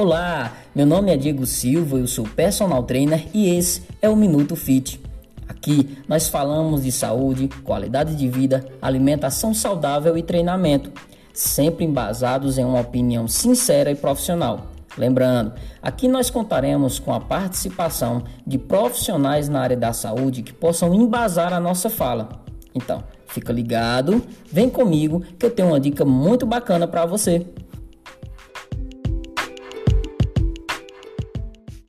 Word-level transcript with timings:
Olá, 0.00 0.54
meu 0.74 0.86
nome 0.86 1.12
é 1.12 1.16
Diego 1.18 1.44
Silva, 1.44 1.98
eu 1.98 2.06
sou 2.06 2.24
personal 2.24 2.84
trainer 2.84 3.26
e 3.34 3.54
esse 3.54 3.82
é 4.00 4.08
o 4.08 4.16
Minuto 4.16 4.56
Fit. 4.56 4.98
Aqui 5.46 5.98
nós 6.08 6.26
falamos 6.26 6.84
de 6.84 6.90
saúde, 6.90 7.50
qualidade 7.62 8.16
de 8.16 8.26
vida, 8.26 8.66
alimentação 8.80 9.52
saudável 9.52 10.16
e 10.16 10.22
treinamento, 10.22 10.90
sempre 11.34 11.84
embasados 11.84 12.56
em 12.56 12.64
uma 12.64 12.80
opinião 12.80 13.28
sincera 13.28 13.90
e 13.90 13.94
profissional. 13.94 14.68
Lembrando, 14.96 15.52
aqui 15.82 16.08
nós 16.08 16.30
contaremos 16.30 16.98
com 16.98 17.12
a 17.12 17.20
participação 17.20 18.24
de 18.46 18.56
profissionais 18.56 19.50
na 19.50 19.60
área 19.60 19.76
da 19.76 19.92
saúde 19.92 20.42
que 20.42 20.54
possam 20.54 20.94
embasar 20.94 21.52
a 21.52 21.60
nossa 21.60 21.90
fala. 21.90 22.40
Então, 22.74 23.04
fica 23.26 23.52
ligado, 23.52 24.22
vem 24.50 24.70
comigo 24.70 25.22
que 25.38 25.44
eu 25.44 25.50
tenho 25.50 25.68
uma 25.68 25.78
dica 25.78 26.06
muito 26.06 26.46
bacana 26.46 26.88
para 26.88 27.04
você. 27.04 27.44